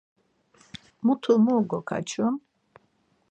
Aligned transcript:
Mutu 1.05 1.31
mu 1.43 1.55
gokaçun? 1.69 2.33